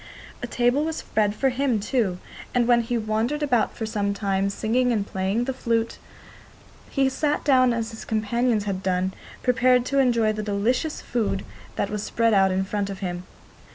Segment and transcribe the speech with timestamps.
[0.41, 2.17] A table was spread for him too,
[2.55, 5.99] and when he had wandered about for some time, singing and playing the flute,
[6.89, 11.45] he sat down as his companions had done, prepared to enjoy the delicious food
[11.75, 13.25] that was spread out in front of him.